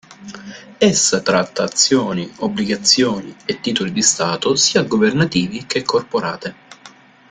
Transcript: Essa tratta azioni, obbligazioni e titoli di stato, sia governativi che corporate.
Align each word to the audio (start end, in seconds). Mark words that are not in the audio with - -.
Essa 0.79 1.21
tratta 1.21 1.61
azioni, 1.61 2.27
obbligazioni 2.37 3.35
e 3.45 3.59
titoli 3.59 3.91
di 3.91 4.01
stato, 4.01 4.55
sia 4.55 4.81
governativi 4.81 5.67
che 5.67 5.83
corporate. 5.83 6.55